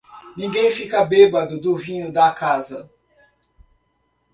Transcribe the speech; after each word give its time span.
Ninguém 0.35 0.71
fica 0.71 1.05
bêbado 1.05 1.61
do 1.61 1.75
vinho 1.75 2.11
da 2.11 2.31
casa. 2.31 2.89